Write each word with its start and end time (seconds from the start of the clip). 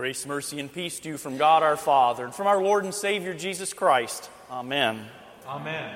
Grace, 0.00 0.24
mercy, 0.24 0.58
and 0.58 0.72
peace 0.72 0.98
to 1.00 1.10
you 1.10 1.18
from 1.18 1.36
God 1.36 1.62
our 1.62 1.76
Father 1.76 2.24
and 2.24 2.34
from 2.34 2.46
our 2.46 2.62
Lord 2.62 2.84
and 2.84 2.94
Savior 2.94 3.34
Jesus 3.34 3.74
Christ. 3.74 4.30
Amen. 4.50 5.04
Amen. 5.46 5.94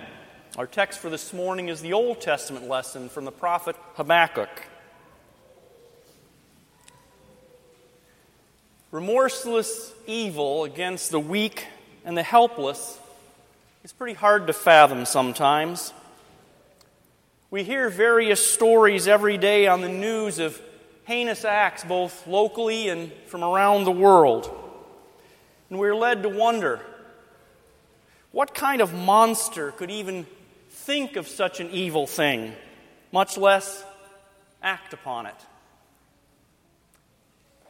Our 0.59 0.67
text 0.67 0.99
for 0.99 1.09
this 1.09 1.33
morning 1.33 1.71
is 1.71 1.81
the 1.81 1.95
Old 1.95 2.21
Testament 2.21 2.69
lesson 2.69 3.09
from 3.09 3.25
the 3.25 3.33
prophet 3.33 3.77
Habakkuk. 3.95 4.51
Remorseless 8.91 9.95
evil 10.07 10.65
against 10.65 11.11
the 11.11 11.19
weak 11.19 11.67
and 12.05 12.15
the 12.15 12.23
helpless 12.23 12.99
is 13.85 13.93
pretty 13.95 14.13
hard 14.13 14.49
to 14.49 14.53
fathom 14.53 15.07
sometimes. 15.07 15.95
We 17.51 17.65
hear 17.65 17.89
various 17.89 18.47
stories 18.47 19.09
every 19.09 19.39
day 19.39 19.67
on 19.67 19.81
the 19.81 19.89
news 19.89 20.41
of 20.41 20.61
heinous 21.05 21.45
acts, 21.45 21.85
both 21.85 22.27
locally 22.27 22.89
and 22.89 23.13
from 23.27 23.43
around 23.43 23.85
the 23.85 23.93
world. 23.93 24.51
And 25.71 25.79
we're 25.79 25.97
led 25.97 26.23
to 26.23 26.29
wonder 26.29 26.81
what 28.33 28.55
kind 28.55 28.81
of 28.81 28.93
monster 28.93 29.71
could 29.73 29.91
even 29.91 30.27
think 30.71 31.17
of 31.17 31.29
such 31.29 31.61
an 31.61 31.71
evil 31.71 32.07
thing, 32.07 32.53
much 33.13 33.39
less 33.39 33.85
act 34.63 34.93
upon 34.93 35.27
it? 35.27 35.35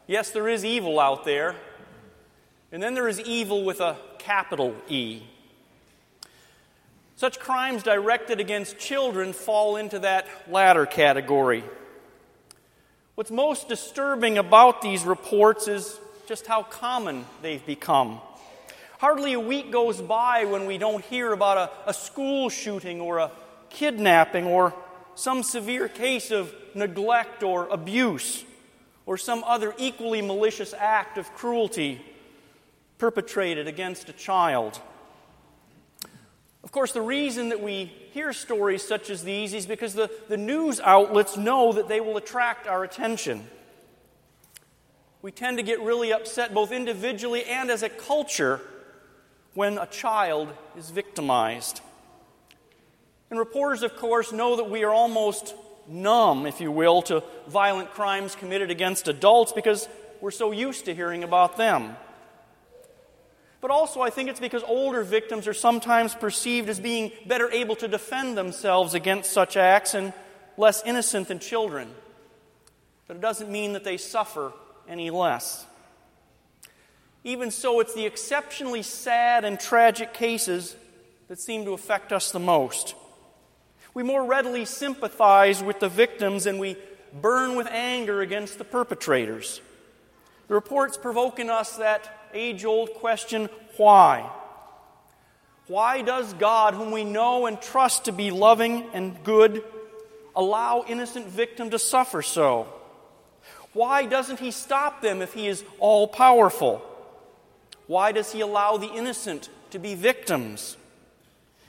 Yes, 0.07 0.31
there 0.31 0.49
is 0.49 0.65
evil 0.65 1.01
out 1.01 1.25
there, 1.25 1.57
and 2.73 2.83
then 2.83 2.95
there 2.95 3.09
is 3.09 3.21
evil 3.21 3.65
with 3.65 3.81
a 3.81 3.97
capital 4.19 4.75
E. 4.89 5.23
Such 7.17 7.39
crimes 7.39 7.83
directed 7.83 8.41
against 8.41 8.79
children 8.79 9.33
fall 9.33 9.77
into 9.77 9.99
that 10.01 10.27
latter 10.51 10.87
category. 10.87 11.65
What's 13.15 13.31
most 13.31 13.69
disturbing 13.69 14.39
about 14.39 14.83
these 14.83 15.05
reports 15.05 15.69
is 15.69 16.01
just 16.27 16.49
how 16.49 16.65
common 16.65 17.27
they've 17.43 17.65
become. 17.65 18.19
Hardly 18.99 19.35
a 19.35 19.41
week 19.41 19.71
goes 19.71 20.01
by 20.01 20.47
when 20.47 20.67
we 20.67 20.79
don't 20.79 21.05
hear 21.05 21.33
about 21.33 21.57
a, 21.87 21.91
a, 21.91 21.95
school 21.95 22.49
shooting 22.49 23.01
or 23.01 23.19
a 23.19 23.31
kidnapping 23.71 24.47
or 24.47 24.75
some 25.15 25.45
severe 25.45 25.87
case 25.87 26.33
of 26.33 26.53
neglect 26.75 27.45
or 27.45 27.69
abuse 27.69 28.45
or 29.07 29.17
some 29.17 29.45
other 29.45 29.77
equally 29.79 30.21
malicious 30.21 30.75
act 30.77 31.17
of 31.17 31.33
cruelty 31.35 32.05
perpetrated 32.99 33.69
against 33.69 34.09
a 34.09 34.13
child. 34.13 34.81
Of 36.75 36.77
course, 36.77 36.93
the 36.93 37.03
reason 37.03 37.51
that 37.51 37.63
we 37.63 37.85
hear 38.11 38.33
stories 38.33 38.83
such 38.83 39.09
as 39.09 39.23
these 39.23 39.55
is 39.55 39.65
because 39.65 39.95
the, 39.95 40.11
the 40.27 40.37
news 40.37 40.81
outlets 40.81 41.37
know 41.37 41.73
that 41.73 41.87
they 41.87 42.01
will 42.01 42.17
attract 42.17 42.67
our 42.67 42.83
attention. 42.83 43.47
We 45.23 45.31
tend 45.31 45.59
to 45.59 45.63
get 45.63 45.81
really 45.83 46.13
upset, 46.13 46.53
both 46.53 46.73
individually 46.73 47.45
and 47.45 47.71
as 47.71 47.85
a 47.85 47.89
culture, 47.89 48.61
when 49.53 49.79
a 49.79 49.87
child 49.87 50.53
is 50.77 50.91
victimized. 50.91 51.81
And 53.31 53.39
reporters, 53.39 53.85
of 53.85 53.95
course, 53.95 54.33
know 54.33 54.57
that 54.57 54.69
we 54.69 54.83
are 54.83 54.93
almost 54.93 55.55
numb, 55.87 56.45
if 56.45 56.61
you 56.61 56.73
will, 56.73 57.03
to 57.03 57.23
violent 57.47 57.93
crimes 57.93 58.35
committed 58.35 58.73
against 58.73 59.07
adults 59.07 59.53
because 59.53 59.89
we're 60.21 60.33
so 60.33 60.51
used 60.51 60.87
to 60.87 60.95
hearing 60.97 61.23
about 61.23 61.57
them 61.57 61.95
but 63.65 63.71
also 63.71 64.03
I 64.03 64.11
think 64.11 64.29
it's 64.29 64.41
because 64.41 64.63
older 64.65 65.03
victims 65.03 65.49
are 65.49 65.55
sometimes 65.55 66.15
perceived 66.15 66.69
as 66.69 66.79
being 66.79 67.13
better 67.25 67.51
able 67.51 67.77
to 67.77 67.89
defend 67.89 68.37
themselves 68.37 68.93
against 68.93 69.33
such 69.33 69.57
acts 69.57 69.95
and 69.95 70.13
less 70.59 70.83
innocent 70.85 71.29
than 71.29 71.39
children. 71.39 71.89
But 73.07 73.17
it 73.17 73.21
doesn't 73.23 73.51
mean 73.51 73.73
that 73.73 73.83
they 73.83 73.97
suffer 73.97 74.53
any 74.87 75.09
less. 75.09 75.65
Even 77.25 77.51
so, 77.51 77.81
it's 77.81 77.95
the 77.95 78.05
exceptionally 78.05 78.83
sad 78.83 79.47
and 79.47 79.59
tragic 79.59 80.13
cases 80.13 80.77
that 81.29 81.41
seem 81.41 81.65
to 81.65 81.73
affect 81.73 82.13
us 82.13 82.33
the 82.33 82.39
most. 82.39 82.95
We 83.95 84.03
more 84.03 84.27
readily 84.27 84.67
sympathize 84.67 85.63
with 85.63 85.81
the 85.81 85.89
victims 85.89 86.45
and 86.45 86.61
we 86.61 86.77
burn 87.15 87.57
with 87.57 87.69
anger 87.69 88.21
against 88.21 88.59
the 88.59 88.65
perpetrators. 88.65 89.63
The 90.49 90.55
reports 90.55 90.99
provoke 90.99 91.39
in 91.39 91.49
us 91.49 91.79
that 91.79 92.24
age 92.35 92.65
old 92.65 92.93
question 92.95 93.49
why? 93.77 94.31
Why 95.67 96.03
does 96.03 96.35
God, 96.35 96.75
whom 96.75 96.91
we 96.91 97.05
know 97.05 97.47
and 97.47 97.61
trust 97.61 98.05
to 98.05 98.13
be 98.13 98.31
loving 98.31 98.85
and 98.93 99.23
good, 99.25 99.65
allow 100.37 100.85
innocent 100.87 101.27
victim 101.27 101.71
to 101.71 101.79
suffer 101.79 102.21
so? 102.21 102.69
Why 103.73 104.05
doesn't 104.05 104.41
he 104.41 104.51
stop 104.51 105.01
them 105.01 105.23
if 105.23 105.33
he 105.33 105.49
is 105.49 105.65
all 105.79 106.07
powerful? 106.07 106.83
Why 107.87 108.13
does 108.13 108.33
he 108.33 108.41
allow 108.41 108.77
the 108.77 108.93
innocent 108.93 109.49
to 109.71 109.79
be 109.79 109.95
victims? 109.95 110.77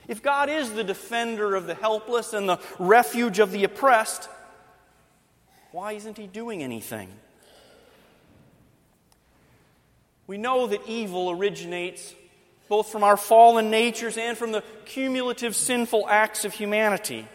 If 0.08 0.22
God 0.22 0.48
is 0.48 0.72
the 0.72 0.84
defender 0.84 1.56
of 1.56 1.66
the 1.66 1.74
helpless 1.74 2.32
and 2.32 2.48
the 2.48 2.60
refuge 2.78 3.38
of 3.38 3.50
the 3.50 3.64
oppressed, 3.64 4.28
why 5.72 5.92
isn't 5.92 6.16
he 6.16 6.26
doing 6.26 6.62
anything? 6.62 7.08
We 10.26 10.38
know 10.38 10.66
that 10.66 10.80
evil 10.86 11.30
originates 11.30 12.14
both 12.68 12.88
from 12.88 13.04
our 13.04 13.16
fallen 13.16 13.70
natures 13.70 14.16
and 14.18 14.36
from 14.36 14.52
the 14.52 14.62
cumulative 14.84 15.54
sinful 15.54 16.08
acts 16.08 16.44
of 16.44 16.52
humanity. 16.52 17.26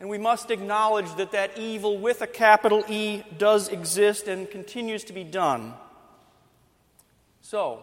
And 0.00 0.08
we 0.08 0.18
must 0.18 0.50
acknowledge 0.50 1.14
that 1.16 1.32
that 1.32 1.58
evil 1.58 1.98
with 1.98 2.22
a 2.22 2.26
capital 2.26 2.84
E 2.88 3.22
does 3.38 3.68
exist 3.68 4.28
and 4.28 4.50
continues 4.50 5.04
to 5.04 5.12
be 5.12 5.24
done. 5.24 5.74
So, 7.42 7.82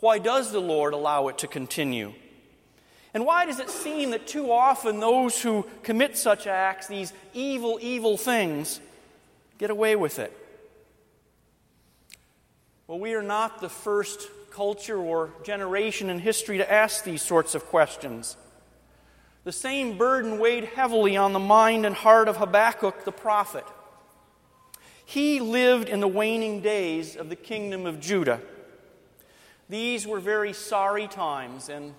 why 0.00 0.18
does 0.18 0.52
the 0.52 0.60
Lord 0.60 0.92
allow 0.92 1.28
it 1.28 1.38
to 1.38 1.46
continue? 1.46 2.12
And 3.14 3.24
why 3.24 3.46
does 3.46 3.60
it 3.60 3.70
seem 3.70 4.10
that 4.10 4.26
too 4.26 4.50
often 4.50 5.00
those 5.00 5.40
who 5.40 5.66
commit 5.82 6.18
such 6.18 6.46
acts, 6.46 6.88
these 6.88 7.12
evil, 7.32 7.78
evil 7.80 8.16
things, 8.16 8.80
get 9.56 9.70
away 9.70 9.96
with 9.96 10.18
it? 10.18 10.36
Well, 12.86 12.98
we 12.98 13.14
are 13.14 13.22
not 13.22 13.62
the 13.62 13.70
first 13.70 14.28
culture 14.50 14.98
or 14.98 15.30
generation 15.42 16.10
in 16.10 16.18
history 16.18 16.58
to 16.58 16.70
ask 16.70 17.02
these 17.02 17.22
sorts 17.22 17.54
of 17.54 17.64
questions. 17.64 18.36
The 19.44 19.52
same 19.52 19.96
burden 19.96 20.38
weighed 20.38 20.64
heavily 20.64 21.16
on 21.16 21.32
the 21.32 21.38
mind 21.38 21.86
and 21.86 21.94
heart 21.94 22.28
of 22.28 22.36
Habakkuk 22.36 23.06
the 23.06 23.12
prophet. 23.12 23.64
He 25.06 25.40
lived 25.40 25.88
in 25.88 26.00
the 26.00 26.08
waning 26.08 26.60
days 26.60 27.16
of 27.16 27.30
the 27.30 27.36
kingdom 27.36 27.86
of 27.86 28.00
Judah. 28.00 28.42
These 29.70 30.06
were 30.06 30.20
very 30.20 30.52
sorry 30.52 31.08
times, 31.08 31.70
and 31.70 31.94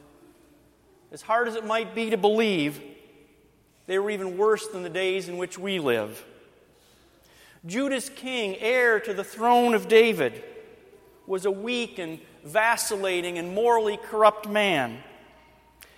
as 1.12 1.24
hard 1.24 1.48
as 1.48 1.56
it 1.56 1.66
might 1.66 1.96
be 1.96 2.12
to 2.12 2.18
believe, 2.18 2.80
they 3.88 3.98
were 3.98 4.12
even 4.12 4.38
worse 4.38 4.68
than 4.68 4.84
the 4.84 4.90
days 4.90 5.30
in 5.30 5.38
which 5.38 5.58
we 5.58 5.80
live. 5.80 6.24
Judah's 7.66 8.10
king, 8.10 8.56
heir 8.60 9.00
to 9.00 9.16
the 9.16 9.24
throne 9.24 9.74
of 9.74 9.88
David, 9.88 10.44
was 11.28 11.46
a 11.46 11.52
weak 11.52 12.00
and 12.00 12.20
vacillating 12.44 13.38
and 13.38 13.54
morally 13.54 13.98
corrupt 13.98 14.48
man. 14.48 15.02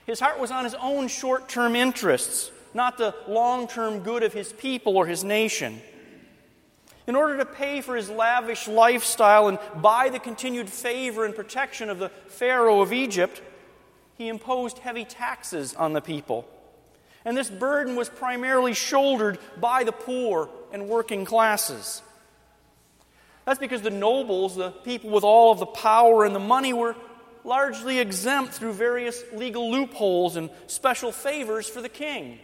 His 0.06 0.20
heart 0.20 0.40
was 0.40 0.52
on 0.52 0.64
his 0.64 0.76
own 0.76 1.08
short 1.10 1.50
term 1.50 1.76
interests, 1.76 2.52
not 2.74 2.98
the 2.98 3.14
long 3.28 3.68
term 3.68 4.00
good 4.00 4.24
of 4.24 4.34
his 4.34 4.54
people 4.54 4.98
or 4.98 5.06
his 5.06 5.24
nation. 5.24 5.82
In 7.08 7.16
order 7.16 7.38
to 7.38 7.46
pay 7.46 7.82
for 7.82 7.96
his 7.96 8.10
lavish 8.10 8.68
lifestyle 8.68 9.48
and 9.48 9.60
buy 9.82 10.10
the 10.10 10.20
continued 10.20 10.70
favor 10.70 11.24
and 11.26 11.34
protection 11.34 11.90
of 11.90 12.00
the 12.00 12.10
Pharaoh 12.28 12.82
of 12.82 12.92
Egypt, 12.92 13.42
he 14.18 14.28
imposed 14.28 14.80
heavy 14.80 15.06
taxes 15.06 15.74
on 15.76 15.94
the 15.94 16.02
people. 16.02 16.48
And 17.24 17.36
this 17.36 17.50
burden 17.50 17.96
was 17.96 18.10
primarily 18.10 18.74
shouldered 18.74 19.40
by 19.60 19.84
the 19.84 19.92
poor 19.92 20.50
and 20.72 20.88
working 20.88 21.24
classes. 21.24 22.02
That's 23.48 23.60
because 23.60 23.82
the 23.82 23.90
nobles, 23.90 24.58
the 24.58 24.72
people 24.72 25.10
with 25.10 25.24
all 25.24 25.54
of 25.54 25.60
the 25.60 25.66
power 25.66 26.26
and 26.26 26.36
the 26.36 26.40
money, 26.40 26.74
were 26.74 26.98
largely 27.46 28.00
exempt 28.00 28.52
through 28.52 28.74
various 28.74 29.24
legal 29.32 29.72
loopholes 29.72 30.36
and 30.36 30.50
special 30.68 31.14
favors 31.14 31.70
for 31.70 31.82
the 31.82 31.88
king. 31.88 32.40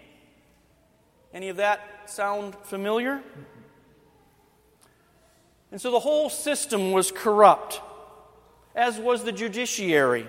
Any 1.33 1.49
of 1.49 1.57
that 1.57 1.81
sound 2.05 2.55
familiar? 2.63 3.21
And 5.73 5.81
so 5.81 5.91
the 5.91 5.99
whole 5.99 6.29
system 6.29 6.93
was 6.93 7.11
corrupt, 7.11 7.81
as 8.73 8.97
was 8.97 9.25
the 9.25 9.33
judiciary. 9.33 10.25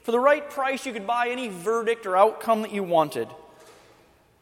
For 0.00 0.12
the 0.12 0.18
right 0.18 0.48
price, 0.48 0.86
you 0.86 0.94
could 0.94 1.06
buy 1.06 1.28
any 1.28 1.48
verdict 1.48 2.06
or 2.06 2.16
outcome 2.16 2.62
that 2.62 2.72
you 2.72 2.84
wanted. 2.84 3.28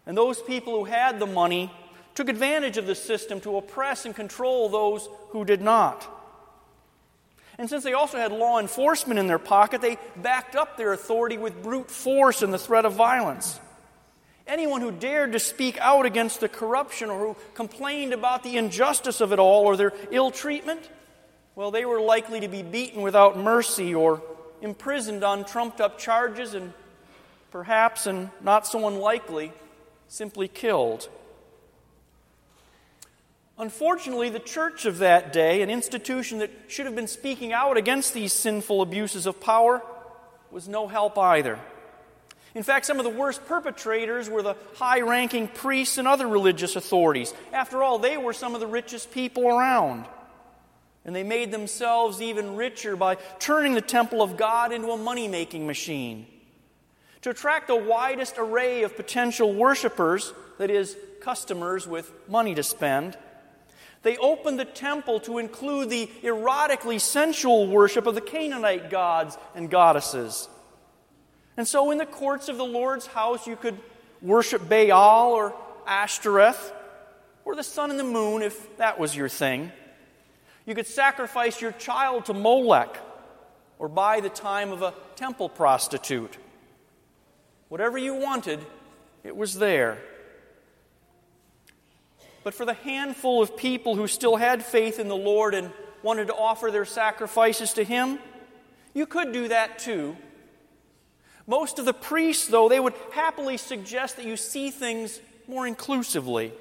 And 0.06 0.16
those 0.16 0.40
people 0.40 0.78
who 0.78 0.84
had 0.84 1.18
the 1.18 1.26
money 1.26 1.72
took 2.18 2.28
advantage 2.28 2.76
of 2.76 2.86
the 2.86 2.94
system 2.94 3.40
to 3.40 3.56
oppress 3.56 4.04
and 4.04 4.14
control 4.14 4.68
those 4.68 5.08
who 5.30 5.44
did 5.44 5.62
not. 5.62 6.06
And 7.56 7.70
since 7.70 7.82
they 7.82 7.94
also 7.94 8.18
had 8.18 8.30
law 8.30 8.60
enforcement 8.60 9.18
in 9.18 9.26
their 9.26 9.38
pocket, 9.38 9.80
they 9.80 9.96
backed 10.16 10.54
up 10.54 10.76
their 10.76 10.92
authority 10.92 11.38
with 11.38 11.62
brute 11.62 11.90
force 11.90 12.42
and 12.42 12.52
the 12.52 12.58
threat 12.58 12.84
of 12.84 12.92
violence. 12.92 13.58
Anyone 14.46 14.82
who 14.82 14.90
dared 14.90 15.32
to 15.32 15.38
speak 15.38 15.78
out 15.78 16.04
against 16.04 16.40
the 16.40 16.48
corruption 16.48 17.08
or 17.08 17.18
who 17.18 17.36
complained 17.54 18.12
about 18.12 18.42
the 18.42 18.58
injustice 18.58 19.20
of 19.20 19.32
it 19.32 19.38
all 19.38 19.64
or 19.64 19.76
their 19.76 19.92
ill 20.10 20.30
treatment 20.30 20.90
well, 21.58 21.72
they 21.72 21.84
were 21.84 22.00
likely 22.00 22.38
to 22.38 22.46
be 22.46 22.62
beaten 22.62 23.02
without 23.02 23.36
mercy 23.36 23.92
or 23.92 24.22
imprisoned 24.62 25.24
on 25.24 25.44
trumped 25.44 25.80
up 25.80 25.98
charges 25.98 26.54
and 26.54 26.72
perhaps, 27.50 28.06
and 28.06 28.30
not 28.40 28.64
so 28.64 28.86
unlikely, 28.86 29.52
simply 30.06 30.46
killed. 30.46 31.08
Unfortunately, 33.58 34.30
the 34.30 34.38
church 34.38 34.84
of 34.84 34.98
that 34.98 35.32
day, 35.32 35.62
an 35.62 35.70
institution 35.70 36.38
that 36.38 36.50
should 36.68 36.86
have 36.86 36.94
been 36.94 37.08
speaking 37.08 37.52
out 37.52 37.76
against 37.76 38.14
these 38.14 38.32
sinful 38.32 38.82
abuses 38.82 39.26
of 39.26 39.40
power, 39.40 39.82
was 40.52 40.68
no 40.68 40.86
help 40.86 41.18
either. 41.18 41.58
In 42.54 42.62
fact, 42.62 42.86
some 42.86 42.98
of 42.98 43.04
the 43.04 43.10
worst 43.10 43.44
perpetrators 43.46 44.30
were 44.30 44.42
the 44.42 44.54
high 44.76 45.00
ranking 45.00 45.48
priests 45.48 45.98
and 45.98 46.06
other 46.08 46.26
religious 46.26 46.76
authorities. 46.76 47.34
After 47.52 47.82
all, 47.82 47.98
they 47.98 48.16
were 48.16 48.32
some 48.32 48.54
of 48.54 48.60
the 48.60 48.66
richest 48.66 49.10
people 49.10 49.48
around. 49.48 50.06
And 51.04 51.14
they 51.14 51.24
made 51.24 51.50
themselves 51.50 52.22
even 52.22 52.56
richer 52.56 52.96
by 52.96 53.16
turning 53.38 53.74
the 53.74 53.80
temple 53.80 54.22
of 54.22 54.36
God 54.36 54.72
into 54.72 54.90
a 54.90 54.96
money 54.96 55.26
making 55.26 55.66
machine. 55.66 56.26
To 57.22 57.30
attract 57.30 57.66
the 57.66 57.76
widest 57.76 58.36
array 58.38 58.82
of 58.82 58.96
potential 58.96 59.52
worshippers, 59.52 60.32
that 60.58 60.70
is, 60.70 60.96
customers 61.20 61.86
with 61.86 62.10
money 62.28 62.54
to 62.54 62.62
spend, 62.62 63.16
they 64.02 64.16
opened 64.16 64.58
the 64.58 64.64
temple 64.64 65.20
to 65.20 65.38
include 65.38 65.90
the 65.90 66.08
erotically 66.22 67.00
sensual 67.00 67.66
worship 67.66 68.06
of 68.06 68.14
the 68.14 68.20
Canaanite 68.20 68.90
gods 68.90 69.36
and 69.54 69.70
goddesses. 69.70 70.48
And 71.56 71.66
so, 71.66 71.90
in 71.90 71.98
the 71.98 72.06
courts 72.06 72.48
of 72.48 72.56
the 72.56 72.64
Lord's 72.64 73.06
house, 73.06 73.46
you 73.46 73.56
could 73.56 73.76
worship 74.22 74.68
Baal 74.68 75.32
or 75.32 75.54
Ashtoreth 75.86 76.72
or 77.44 77.56
the 77.56 77.64
sun 77.64 77.90
and 77.90 77.98
the 77.98 78.04
moon 78.04 78.42
if 78.42 78.76
that 78.76 78.98
was 78.98 79.16
your 79.16 79.28
thing. 79.28 79.72
You 80.66 80.74
could 80.74 80.86
sacrifice 80.86 81.60
your 81.60 81.72
child 81.72 82.26
to 82.26 82.34
Molech 82.34 82.98
or 83.78 83.88
buy 83.88 84.20
the 84.20 84.28
time 84.28 84.70
of 84.70 84.82
a 84.82 84.94
temple 85.16 85.48
prostitute. 85.48 86.36
Whatever 87.68 87.98
you 87.98 88.14
wanted, 88.14 88.60
it 89.24 89.36
was 89.36 89.54
there. 89.54 89.98
But 92.48 92.54
for 92.54 92.64
the 92.64 92.72
handful 92.72 93.42
of 93.42 93.58
people 93.58 93.94
who 93.94 94.06
still 94.06 94.36
had 94.36 94.64
faith 94.64 94.98
in 94.98 95.08
the 95.08 95.14
Lord 95.14 95.52
and 95.52 95.70
wanted 96.02 96.28
to 96.28 96.34
offer 96.34 96.70
their 96.70 96.86
sacrifices 96.86 97.74
to 97.74 97.84
Him, 97.84 98.18
you 98.94 99.04
could 99.04 99.32
do 99.32 99.48
that 99.48 99.78
too. 99.78 100.16
Most 101.46 101.78
of 101.78 101.84
the 101.84 101.92
priests, 101.92 102.46
though, 102.46 102.70
they 102.70 102.80
would 102.80 102.94
happily 103.12 103.58
suggest 103.58 104.16
that 104.16 104.24
you 104.24 104.38
see 104.38 104.70
things 104.70 105.20
more 105.46 105.66
inclusively. 105.66 106.54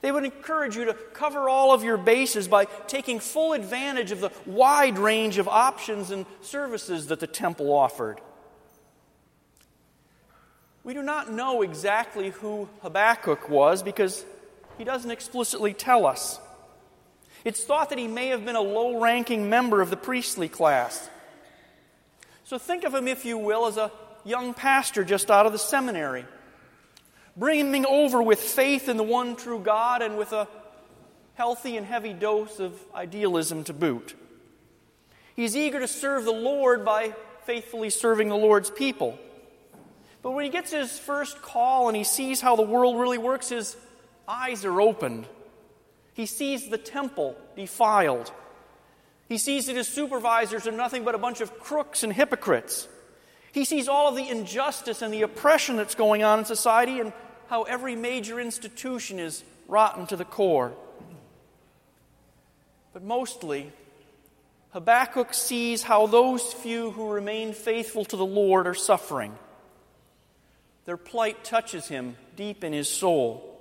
They 0.00 0.10
would 0.10 0.24
encourage 0.24 0.74
you 0.74 0.86
to 0.86 0.94
cover 0.94 1.48
all 1.48 1.72
of 1.72 1.84
your 1.84 1.96
bases 1.96 2.48
by 2.48 2.64
taking 2.88 3.20
full 3.20 3.52
advantage 3.52 4.10
of 4.10 4.18
the 4.18 4.32
wide 4.44 4.98
range 4.98 5.38
of 5.38 5.46
options 5.46 6.10
and 6.10 6.26
services 6.40 7.06
that 7.06 7.20
the 7.20 7.28
temple 7.28 7.72
offered. 7.72 8.20
We 10.82 10.92
do 10.92 11.04
not 11.04 11.30
know 11.30 11.62
exactly 11.62 12.30
who 12.30 12.68
Habakkuk 12.82 13.48
was 13.48 13.84
because 13.84 14.24
he 14.78 14.84
doesn't 14.84 15.10
explicitly 15.10 15.72
tell 15.72 16.06
us. 16.06 16.40
It's 17.44 17.62
thought 17.62 17.90
that 17.90 17.98
he 17.98 18.08
may 18.08 18.28
have 18.28 18.44
been 18.44 18.56
a 18.56 18.60
low 18.60 19.00
ranking 19.00 19.50
member 19.50 19.80
of 19.80 19.90
the 19.90 19.96
priestly 19.96 20.48
class. 20.48 21.10
So 22.44 22.58
think 22.58 22.84
of 22.84 22.94
him, 22.94 23.06
if 23.06 23.24
you 23.24 23.38
will, 23.38 23.66
as 23.66 23.76
a 23.76 23.92
young 24.24 24.54
pastor 24.54 25.04
just 25.04 25.30
out 25.30 25.46
of 25.46 25.52
the 25.52 25.58
seminary, 25.58 26.24
brimming 27.36 27.84
over 27.86 28.22
with 28.22 28.40
faith 28.40 28.88
in 28.88 28.96
the 28.96 29.02
one 29.02 29.36
true 29.36 29.58
God 29.58 30.02
and 30.02 30.16
with 30.16 30.32
a 30.32 30.48
healthy 31.34 31.76
and 31.76 31.86
heavy 31.86 32.12
dose 32.12 32.60
of 32.60 32.72
idealism 32.94 33.64
to 33.64 33.72
boot. 33.72 34.14
He's 35.36 35.56
eager 35.56 35.80
to 35.80 35.88
serve 35.88 36.24
the 36.24 36.32
Lord 36.32 36.84
by 36.84 37.14
faithfully 37.44 37.90
serving 37.90 38.28
the 38.28 38.36
Lord's 38.36 38.70
people. 38.70 39.18
But 40.22 40.30
when 40.30 40.44
he 40.44 40.50
gets 40.50 40.72
his 40.72 40.98
first 40.98 41.42
call 41.42 41.88
and 41.88 41.96
he 41.96 42.04
sees 42.04 42.40
how 42.40 42.56
the 42.56 42.62
world 42.62 42.98
really 42.98 43.18
works, 43.18 43.50
his 43.50 43.76
eyes 44.28 44.64
are 44.64 44.80
opened. 44.80 45.26
He 46.14 46.26
sees 46.26 46.68
the 46.68 46.78
temple 46.78 47.36
defiled. 47.56 48.32
He 49.28 49.38
sees 49.38 49.66
that 49.66 49.76
his 49.76 49.88
supervisors 49.88 50.66
are 50.66 50.72
nothing 50.72 51.04
but 51.04 51.14
a 51.14 51.18
bunch 51.18 51.40
of 51.40 51.58
crooks 51.58 52.02
and 52.02 52.12
hypocrites. 52.12 52.88
He 53.52 53.64
sees 53.64 53.88
all 53.88 54.08
of 54.08 54.16
the 54.16 54.28
injustice 54.28 55.02
and 55.02 55.12
the 55.12 55.22
oppression 55.22 55.76
that's 55.76 55.94
going 55.94 56.22
on 56.22 56.40
in 56.40 56.44
society 56.44 57.00
and 57.00 57.12
how 57.48 57.62
every 57.62 57.96
major 57.96 58.40
institution 58.40 59.18
is 59.18 59.44
rotten 59.68 60.06
to 60.08 60.16
the 60.16 60.24
core. 60.24 60.72
But 62.92 63.02
mostly, 63.02 63.72
Habakkuk 64.70 65.32
sees 65.34 65.82
how 65.82 66.06
those 66.06 66.52
few 66.52 66.90
who 66.90 67.10
remain 67.10 67.52
faithful 67.52 68.04
to 68.06 68.16
the 68.16 68.26
Lord 68.26 68.66
are 68.66 68.74
suffering. 68.74 69.36
Their 70.84 70.96
plight 70.96 71.44
touches 71.44 71.88
him 71.88 72.16
deep 72.36 72.64
in 72.64 72.72
his 72.72 72.88
soul. 72.88 73.53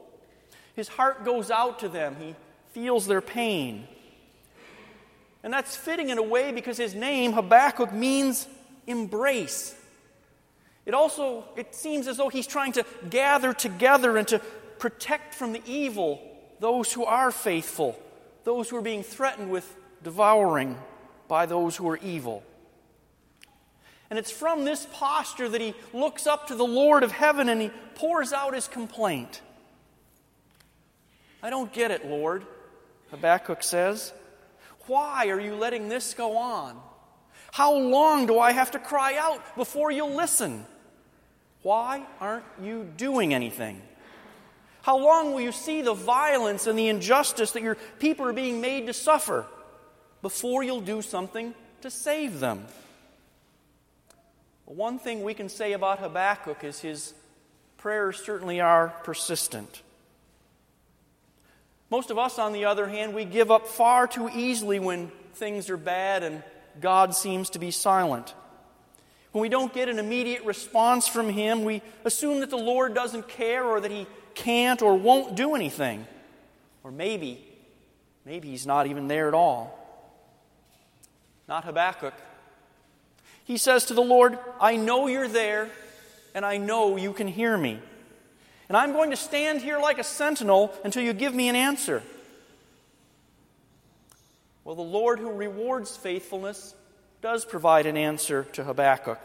His 0.75 0.87
heart 0.87 1.23
goes 1.23 1.51
out 1.51 1.79
to 1.79 1.89
them. 1.89 2.15
He 2.19 2.35
feels 2.71 3.05
their 3.05 3.21
pain. 3.21 3.87
And 5.43 5.53
that's 5.53 5.75
fitting 5.75 6.09
in 6.09 6.17
a 6.17 6.23
way 6.23 6.51
because 6.51 6.77
his 6.77 6.95
name, 6.95 7.33
Habakkuk, 7.33 7.93
means 7.93 8.47
embrace. 8.87 9.75
It 10.85 10.93
also 10.93 11.45
it 11.55 11.75
seems 11.75 12.07
as 12.07 12.17
though 12.17 12.29
he's 12.29 12.47
trying 12.47 12.73
to 12.73 12.85
gather 13.09 13.53
together 13.53 14.17
and 14.17 14.27
to 14.29 14.39
protect 14.79 15.33
from 15.33 15.53
the 15.53 15.61
evil 15.65 16.21
those 16.59 16.91
who 16.91 17.05
are 17.05 17.31
faithful, 17.31 17.97
those 18.43 18.69
who 18.69 18.77
are 18.77 18.81
being 18.81 19.03
threatened 19.03 19.49
with 19.49 19.75
devouring 20.03 20.77
by 21.27 21.45
those 21.45 21.75
who 21.75 21.87
are 21.89 21.97
evil. 21.97 22.43
And 24.09 24.19
it's 24.19 24.31
from 24.31 24.65
this 24.65 24.85
posture 24.91 25.49
that 25.49 25.61
he 25.61 25.73
looks 25.93 26.27
up 26.27 26.47
to 26.47 26.55
the 26.55 26.65
Lord 26.65 27.03
of 27.03 27.11
heaven 27.11 27.49
and 27.49 27.61
he 27.61 27.71
pours 27.95 28.31
out 28.33 28.53
his 28.53 28.67
complaint. 28.67 29.41
I 31.43 31.49
don't 31.49 31.71
get 31.73 31.91
it, 31.91 32.07
Lord, 32.07 32.45
Habakkuk 33.11 33.61
says. 33.61 34.13
Why 34.87 35.27
are 35.27 35.39
you 35.39 35.55
letting 35.55 35.89
this 35.89 36.13
go 36.13 36.37
on? 36.37 36.79
How 37.51 37.75
long 37.75 38.25
do 38.25 38.39
I 38.39 38.53
have 38.53 38.71
to 38.71 38.79
cry 38.79 39.17
out 39.17 39.55
before 39.55 39.91
you'll 39.91 40.15
listen? 40.15 40.65
Why 41.61 42.03
aren't 42.19 42.45
you 42.61 42.85
doing 42.97 43.33
anything? 43.33 43.81
How 44.81 44.97
long 44.97 45.33
will 45.33 45.41
you 45.41 45.51
see 45.51 45.81
the 45.81 45.93
violence 45.93 46.65
and 46.65 46.79
the 46.79 46.87
injustice 46.87 47.51
that 47.51 47.61
your 47.61 47.75
people 47.99 48.25
are 48.25 48.33
being 48.33 48.59
made 48.59 48.87
to 48.87 48.93
suffer 48.93 49.45
before 50.21 50.63
you'll 50.63 50.81
do 50.81 51.01
something 51.01 51.53
to 51.81 51.91
save 51.91 52.39
them? 52.39 52.65
one 54.65 54.97
thing 54.97 55.23
we 55.23 55.35
can 55.35 55.50
say 55.50 55.73
about 55.73 56.00
Habakkuk 56.00 56.63
is 56.63 56.79
his 56.79 57.13
prayers 57.77 58.17
certainly 58.23 58.59
are 58.59 58.89
persistent. 59.03 59.83
Most 61.93 62.09
of 62.09 62.17
us, 62.17 62.39
on 62.39 62.53
the 62.53 62.65
other 62.65 62.88
hand, 62.88 63.13
we 63.13 63.23
give 63.23 63.51
up 63.51 63.67
far 63.67 64.07
too 64.07 64.27
easily 64.33 64.79
when 64.79 65.12
things 65.35 65.69
are 65.69 65.77
bad 65.77 66.23
and 66.23 66.41
God 66.81 67.13
seems 67.13 67.51
to 67.51 67.59
be 67.59 67.69
silent. 67.69 68.33
When 69.31 69.43
we 69.43 69.47
don't 69.47 69.71
get 69.71 69.89
an 69.89 70.00
immediate 70.00 70.43
response 70.43 71.07
from 71.07 71.29
Him, 71.29 71.63
we 71.63 71.83
assume 72.03 72.39
that 72.39 72.50
the 72.50 72.57
Lord 72.57 72.95
doesn't 72.95 73.27
care 73.27 73.63
or 73.63 73.79
that 73.79 73.91
He 73.91 74.07
can't 74.33 74.81
or 74.81 74.95
won't 74.95 75.35
do 75.35 75.53
anything. 75.53 76.07
Or 76.83 76.89
maybe, 76.89 77.45
maybe 78.25 78.50
He's 78.50 78.65
not 78.65 78.88
even 78.88 79.07
there 79.07 79.27
at 79.27 79.35
all. 79.35 79.77
Not 81.47 81.63
Habakkuk. 81.63 82.15
He 83.43 83.57
says 83.57 83.85
to 83.85 83.93
the 83.93 84.01
Lord, 84.01 84.39
I 84.59 84.77
know 84.77 85.05
you're 85.05 85.27
there, 85.27 85.69
and 86.33 86.43
I 86.43 86.57
know 86.57 86.97
you 86.97 87.13
can 87.13 87.27
hear 87.27 87.55
me. 87.55 87.79
And 88.70 88.77
I'm 88.77 88.93
going 88.93 89.10
to 89.12 89.17
stand 89.17 89.62
here 89.62 89.79
like 89.79 90.00
a 90.00 90.03
sentinel 90.03 90.74
until 90.84 91.03
you 91.03 91.13
give 91.13 91.34
me 91.36 91.50
an 91.50 91.55
answer. 91.55 92.01
Well, 94.63 94.75
the 94.75 94.82
Lord 94.82 95.20
who 95.20 95.32
rewards 95.32 95.98
faithfulness 95.98 96.74
does 97.22 97.46
provide 97.46 97.86
an 97.86 97.98
answer 97.98 98.46
to 98.53 98.63
Habakkuk. 98.63 99.20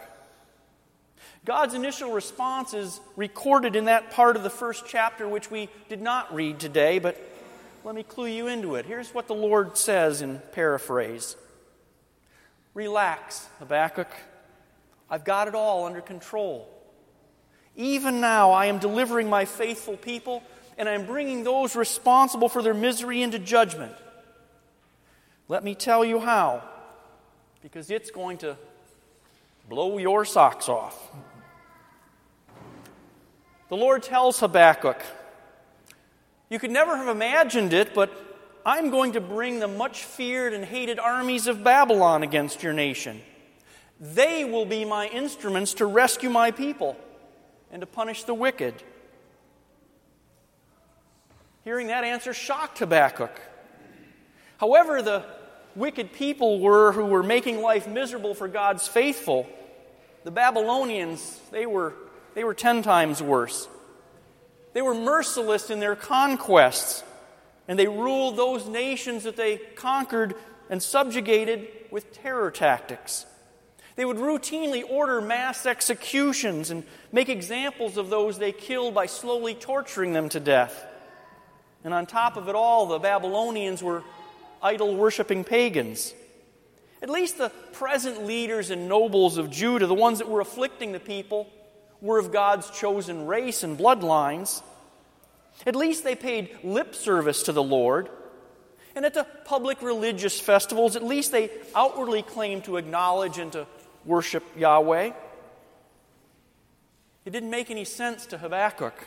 God's 1.45 1.75
initial 1.75 2.13
response 2.13 2.75
is 2.75 3.01
recorded 3.17 3.77
in 3.77 3.87
that 3.87 4.11
part 4.11 4.37
of 4.37 4.43
the 4.43 4.51
first 4.51 4.85
chapter 4.87 5.29
which 5.29 5.51
we 5.51 5.69
did 5.89 6.03
not 6.03 6.35
read 6.35 6.59
today, 6.59 6.99
but 6.99 7.17
let 7.85 7.95
me 7.95 8.03
clue 8.03 8.27
you 8.27 8.49
into 8.49 8.75
it. 8.75 8.87
Here's 8.87 9.15
what 9.15 9.29
the 9.29 9.35
Lord 9.35 9.79
says 9.79 10.21
in 10.21 10.41
paraphrase 10.53 11.37
Relax, 12.75 13.49
Habakkuk. 13.61 14.09
I've 15.11 15.25
got 15.25 15.49
it 15.49 15.55
all 15.55 15.87
under 15.87 16.01
control. 16.01 16.69
Even 17.79 18.21
now, 18.21 18.51
I 18.51 18.67
am 18.67 18.81
delivering 18.81 19.31
my 19.31 19.45
faithful 19.45 19.97
people, 19.97 20.43
and 20.77 20.89
I 20.89 20.95
am 20.95 21.07
bringing 21.07 21.45
those 21.45 21.77
responsible 21.77 22.49
for 22.49 22.61
their 22.61 22.75
misery 22.75 23.23
into 23.23 23.39
judgment. 23.39 23.95
Let 25.47 25.63
me 25.63 25.77
tell 25.77 26.05
you 26.05 26.19
how, 26.19 26.65
because 27.63 27.89
it's 27.93 28.11
going 28.11 28.39
to 28.39 28.57
blow 29.69 29.97
your 29.99 30.25
socks 30.25 30.69
off. 30.69 31.01
The 33.69 33.77
Lord 33.77 34.03
tells 34.03 34.41
Habakkuk, 34.41 35.01
You 36.51 36.59
could 36.59 36.73
never 36.73 36.97
have 36.97 37.07
imagined 37.07 37.73
it, 37.73 37.95
but 37.95 38.11
I'm 38.67 38.91
going 38.91 39.13
to 39.13 39.21
bring 39.21 39.61
the 39.61 39.69
much 39.69 40.03
feared 40.03 40.53
and 40.53 40.65
hated 40.65 40.99
armies 40.99 41.47
of 41.47 41.63
Babylon 41.63 42.25
against 42.25 42.61
your 42.61 42.73
nation. 42.73 43.21
They 44.01 44.45
will 44.45 44.67
be 44.67 44.85
my 44.85 45.07
instruments 45.07 45.75
to 45.75 45.87
rescue 45.87 46.29
my 46.29 46.51
people 46.51 46.97
and 47.73 47.81
to 47.81 47.87
punish 47.87 48.25
the 48.25 48.35
wicked. 48.35 48.75
Hearing 51.65 51.89
that 51.89 52.05
answer 52.05 52.33
shocked 52.33 52.79
Habakkuk. 52.79 53.41
However, 54.59 55.03
the 55.03 55.25
wicked 55.77 56.13
people 56.13 56.61
were 56.61 56.93
who 56.93 57.05
were 57.05 57.23
making 57.23 57.61
life 57.61 57.87
miserable 57.87 58.35
for 58.35 58.49
God's 58.49 58.89
faithful, 58.89 59.47
the 60.25 60.31
Babylonians, 60.31 61.41
they 61.51 61.67
were, 61.67 61.95
they 62.35 62.45
were 62.45 62.55
ten 62.55 62.83
times 62.83 63.23
worse. 63.23 63.69
They 64.73 64.83
were 64.83 64.95
merciless 64.95 65.71
in 65.71 65.81
their 65.81 65.97
conquests, 65.97 67.03
and 67.67 67.79
they 67.79 67.87
ruled 67.87 68.37
those 68.37 68.67
nations 68.67 69.25
that 69.25 69.37
they 69.37 69.57
conquered 69.57 70.35
and 70.71 70.83
subjugated 70.83 71.69
with 71.91 72.13
terror 72.13 72.51
tactics. 72.51 73.27
They 73.99 74.05
would 74.05 74.19
routinely 74.19 74.89
order 74.89 75.21
mass 75.21 75.67
executions 75.67 76.71
and 76.71 76.85
make 77.11 77.29
examples 77.29 77.97
of 77.97 78.11
those 78.11 78.39
they 78.39 78.53
killed 78.53 78.95
by 78.95 79.07
slowly 79.07 79.57
torturing 79.57 80.13
them 80.13 80.29
to 80.29 80.39
death. 80.39 80.87
And 81.83 81.93
on 81.93 82.07
top 82.07 82.37
of 82.37 82.49
it 82.49 82.55
all, 82.55 82.87
the 82.87 83.01
Babylonians 83.01 83.83
were 83.83 84.05
idol 84.63 84.95
worshiping 84.95 85.43
pagans. 85.43 86.15
At 87.03 87.11
least 87.11 87.39
the 87.39 87.49
present 87.73 88.25
leaders 88.25 88.71
and 88.71 88.89
nobles 88.89 89.37
of 89.37 89.51
Judah, 89.51 89.89
the 89.89 89.95
ones 89.95 90.19
that 90.19 90.29
were 90.29 90.41
afflicting 90.41 90.93
the 90.93 91.01
people, 91.01 91.49
were 92.01 92.21
of 92.21 92.31
God's 92.31 92.71
chosen 92.71 93.27
race 93.27 93.65
and 93.65 93.77
bloodlines. 93.77 94.63
At 95.67 95.75
least 95.75 96.05
they 96.05 96.15
paid 96.15 96.57
lip 96.63 96.95
service 96.95 97.43
to 97.43 97.53
the 97.53 97.65
Lord. 97.65 98.11
And 98.95 99.05
at 99.05 99.15
the 99.15 99.27
public 99.45 99.83
religious 99.83 100.39
festivals, 100.39 100.95
at 100.95 101.03
least 101.03 101.33
they 101.33 101.51
outwardly 101.75 102.23
claimed 102.23 102.65
to 102.67 102.77
acknowledge 102.77 103.39
and 103.39 103.51
to 103.51 103.67
worship 104.09 104.43
Yahweh. 104.57 105.13
It 107.25 107.31
didn't 107.31 107.51
make 107.51 107.71
any 107.71 107.85
sense 107.85 108.25
to 108.27 108.39
Habakkuk. 108.39 109.07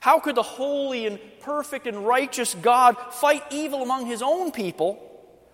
How 0.00 0.20
could 0.20 0.34
the 0.34 0.42
holy 0.42 1.06
and 1.06 1.18
perfect 1.40 1.86
and 1.86 2.06
righteous 2.06 2.54
God 2.54 2.96
fight 3.12 3.42
evil 3.50 3.82
among 3.82 4.06
his 4.06 4.20
own 4.20 4.52
people 4.52 4.98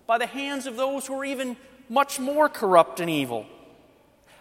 by 0.05 0.17
the 0.17 0.25
hands 0.25 0.65
of 0.65 0.75
those 0.75 1.07
who 1.07 1.19
are 1.19 1.25
even 1.25 1.55
much 1.87 2.19
more 2.19 2.49
corrupt 2.49 2.99
and 2.99 3.09
evil? 3.09 3.45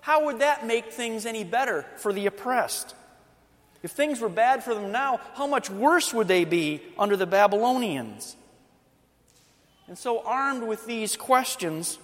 How 0.01 0.25
would 0.25 0.41
that 0.41 0.67
make 0.67 0.93
things 0.93 1.27
any 1.27 1.45
better 1.45 1.87
for 1.99 2.13
the 2.13 2.27
oppressed? 2.27 2.95
If 3.83 3.93
things 3.93 4.21
were 4.21 4.29
bad 4.29 4.65
for 4.65 4.75
them 4.75 4.91
now, 4.91 5.21
how 5.35 5.47
much 5.47 5.71
worse 5.71 6.13
would 6.13 6.27
they 6.27 6.45
be 6.45 6.83
under 6.99 7.17
the 7.17 7.27
Babylonians? 7.27 8.35
And 9.87 9.97
so, 9.97 10.23
armed 10.25 10.65
with 10.65 10.87
these 10.87 11.17
questions, 11.17 11.99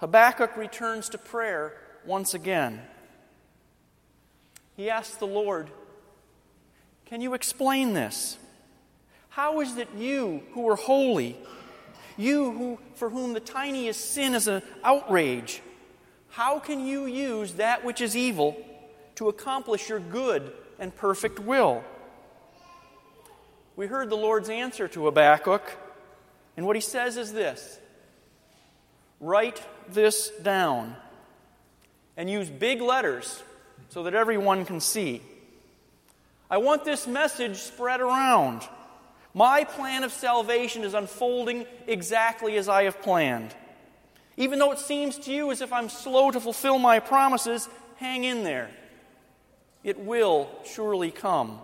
Habakkuk 0.00 0.56
returns 0.56 1.10
to 1.10 1.18
prayer 1.18 1.74
once 2.04 2.34
again. 2.34 2.80
He 4.76 4.90
asks 4.90 5.16
the 5.16 5.26
Lord 5.26 5.70
can 7.10 7.20
you 7.20 7.34
explain 7.34 7.92
this? 7.92 8.38
How 9.30 9.60
is 9.60 9.76
it 9.76 9.88
you 9.98 10.42
who 10.52 10.68
are 10.68 10.76
holy, 10.76 11.36
you 12.16 12.52
who, 12.52 12.78
for 12.94 13.10
whom 13.10 13.32
the 13.32 13.40
tiniest 13.40 14.12
sin 14.12 14.36
is 14.36 14.46
an 14.46 14.62
outrage, 14.84 15.60
how 16.28 16.60
can 16.60 16.86
you 16.86 17.06
use 17.06 17.54
that 17.54 17.84
which 17.84 18.00
is 18.00 18.16
evil 18.16 18.56
to 19.16 19.28
accomplish 19.28 19.88
your 19.88 19.98
good 19.98 20.52
and 20.78 20.94
perfect 20.94 21.40
will? 21.40 21.82
We 23.74 23.88
heard 23.88 24.08
the 24.08 24.16
Lord's 24.16 24.48
answer 24.48 24.86
to 24.86 25.06
Habakkuk, 25.06 25.68
and 26.56 26.64
what 26.64 26.76
he 26.76 26.82
says 26.82 27.16
is 27.16 27.32
this 27.32 27.80
Write 29.18 29.60
this 29.94 30.30
down 30.42 30.96
and 32.16 32.28
use 32.28 32.48
big 32.48 32.80
letters 32.80 33.42
so 33.88 34.04
that 34.04 34.14
everyone 34.14 34.64
can 34.64 34.80
see. 34.80 35.22
I 36.50 36.58
want 36.58 36.84
this 36.84 37.06
message 37.06 37.58
spread 37.58 38.00
around. 38.00 38.62
My 39.34 39.64
plan 39.64 40.02
of 40.02 40.12
salvation 40.12 40.82
is 40.82 40.94
unfolding 40.94 41.66
exactly 41.86 42.56
as 42.56 42.68
I 42.68 42.84
have 42.84 43.00
planned. 43.00 43.54
Even 44.36 44.58
though 44.58 44.72
it 44.72 44.78
seems 44.78 45.18
to 45.20 45.32
you 45.32 45.50
as 45.50 45.60
if 45.60 45.72
I'm 45.72 45.88
slow 45.88 46.30
to 46.30 46.40
fulfill 46.40 46.78
my 46.78 46.98
promises, 46.98 47.68
hang 47.96 48.24
in 48.24 48.42
there. 48.42 48.70
It 49.84 49.98
will 49.98 50.50
surely 50.64 51.10
come. 51.10 51.60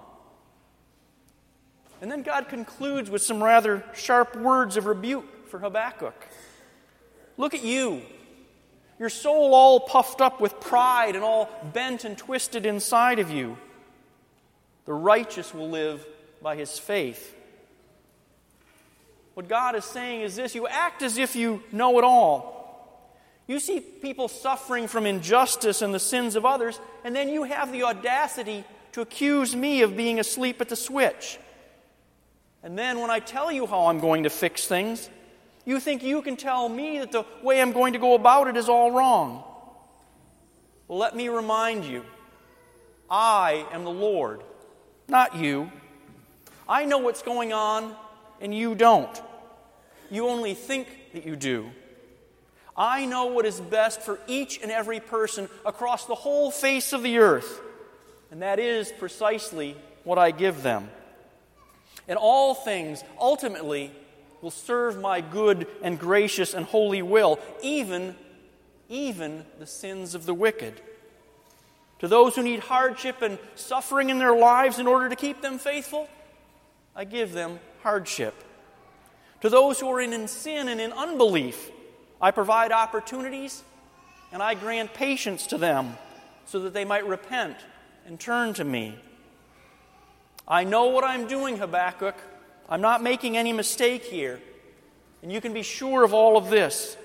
And 2.00 2.10
then 2.10 2.22
God 2.22 2.48
concludes 2.48 3.10
with 3.10 3.22
some 3.22 3.42
rather 3.42 3.82
sharp 3.94 4.36
words 4.36 4.76
of 4.76 4.86
rebuke 4.86 5.48
for 5.48 5.58
Habakkuk. 5.58 6.14
Look 7.36 7.54
at 7.54 7.64
you. 7.64 8.02
Your 8.98 9.08
soul 9.08 9.54
all 9.54 9.80
puffed 9.80 10.20
up 10.20 10.40
with 10.40 10.58
pride 10.60 11.14
and 11.14 11.24
all 11.24 11.50
bent 11.74 12.04
and 12.04 12.16
twisted 12.16 12.64
inside 12.64 13.18
of 13.18 13.30
you. 13.30 13.58
The 14.86 14.94
righteous 14.94 15.52
will 15.52 15.68
live 15.68 16.06
by 16.40 16.56
his 16.56 16.78
faith. 16.78 17.34
What 19.34 19.48
God 19.48 19.74
is 19.74 19.84
saying 19.84 20.22
is 20.22 20.36
this 20.36 20.54
you 20.54 20.66
act 20.66 21.02
as 21.02 21.18
if 21.18 21.36
you 21.36 21.62
know 21.70 21.98
it 21.98 22.04
all. 22.04 22.56
You 23.46 23.60
see 23.60 23.80
people 23.80 24.28
suffering 24.28 24.88
from 24.88 25.06
injustice 25.06 25.82
and 25.82 25.94
the 25.94 26.00
sins 26.00 26.34
of 26.34 26.44
others, 26.44 26.80
and 27.04 27.14
then 27.14 27.28
you 27.28 27.44
have 27.44 27.70
the 27.70 27.84
audacity 27.84 28.64
to 28.92 29.02
accuse 29.02 29.54
me 29.54 29.82
of 29.82 29.96
being 29.96 30.18
asleep 30.18 30.60
at 30.60 30.68
the 30.68 30.76
switch. 30.76 31.38
And 32.62 32.78
then 32.78 32.98
when 32.98 33.10
I 33.10 33.20
tell 33.20 33.52
you 33.52 33.66
how 33.66 33.86
I'm 33.86 34.00
going 34.00 34.24
to 34.24 34.30
fix 34.30 34.66
things, 34.66 35.10
you 35.66 35.78
think 35.78 36.02
you 36.02 36.22
can 36.22 36.36
tell 36.36 36.68
me 36.68 37.00
that 37.00 37.12
the 37.12 37.24
way 37.42 37.60
I'm 37.60 37.72
going 37.72 37.92
to 37.92 37.98
go 37.98 38.14
about 38.14 38.48
it 38.48 38.56
is 38.56 38.70
all 38.70 38.90
wrong. 38.90 39.44
Let 40.88 41.14
me 41.14 41.28
remind 41.28 41.84
you 41.84 42.04
I 43.10 43.66
am 43.72 43.84
the 43.84 43.90
Lord 43.90 44.42
not 45.08 45.36
you. 45.36 45.70
I 46.68 46.84
know 46.84 46.98
what's 46.98 47.22
going 47.22 47.52
on, 47.52 47.94
and 48.40 48.54
you 48.54 48.74
don't. 48.74 49.22
You 50.10 50.28
only 50.28 50.54
think 50.54 50.88
that 51.12 51.24
you 51.24 51.36
do. 51.36 51.70
I 52.76 53.06
know 53.06 53.26
what 53.26 53.46
is 53.46 53.60
best 53.60 54.02
for 54.02 54.18
each 54.26 54.60
and 54.60 54.70
every 54.70 55.00
person 55.00 55.48
across 55.64 56.04
the 56.04 56.14
whole 56.14 56.50
face 56.50 56.92
of 56.92 57.02
the 57.02 57.18
earth, 57.18 57.60
and 58.30 58.42
that 58.42 58.58
is 58.58 58.92
precisely 58.98 59.76
what 60.04 60.18
I 60.18 60.30
give 60.30 60.62
them. 60.62 60.90
And 62.08 62.18
all 62.18 62.54
things 62.54 63.02
ultimately 63.18 63.92
will 64.42 64.50
serve 64.50 65.00
my 65.00 65.20
good 65.20 65.66
and 65.82 65.98
gracious 65.98 66.54
and 66.54 66.66
holy 66.66 67.02
will, 67.02 67.38
even, 67.62 68.14
even 68.88 69.44
the 69.58 69.66
sins 69.66 70.14
of 70.14 70.26
the 70.26 70.34
wicked. 70.34 70.80
To 72.00 72.08
those 72.08 72.36
who 72.36 72.42
need 72.42 72.60
hardship 72.60 73.22
and 73.22 73.38
suffering 73.54 74.10
in 74.10 74.18
their 74.18 74.36
lives 74.36 74.78
in 74.78 74.86
order 74.86 75.08
to 75.08 75.16
keep 75.16 75.40
them 75.40 75.58
faithful, 75.58 76.08
I 76.94 77.04
give 77.04 77.32
them 77.32 77.58
hardship. 77.82 78.34
To 79.40 79.48
those 79.48 79.80
who 79.80 79.88
are 79.90 80.00
in 80.00 80.28
sin 80.28 80.68
and 80.68 80.80
in 80.80 80.92
unbelief, 80.92 81.70
I 82.20 82.30
provide 82.30 82.72
opportunities 82.72 83.62
and 84.32 84.42
I 84.42 84.54
grant 84.54 84.92
patience 84.94 85.46
to 85.48 85.58
them 85.58 85.96
so 86.46 86.60
that 86.60 86.74
they 86.74 86.84
might 86.84 87.06
repent 87.06 87.56
and 88.06 88.18
turn 88.18 88.54
to 88.54 88.64
me. 88.64 88.98
I 90.48 90.64
know 90.64 90.86
what 90.86 91.04
I'm 91.04 91.26
doing, 91.26 91.56
Habakkuk. 91.56 92.14
I'm 92.68 92.80
not 92.80 93.02
making 93.02 93.36
any 93.36 93.52
mistake 93.52 94.04
here. 94.04 94.40
And 95.22 95.32
you 95.32 95.40
can 95.40 95.52
be 95.52 95.62
sure 95.62 96.04
of 96.04 96.12
all 96.12 96.36
of 96.36 96.50
this. 96.50 96.96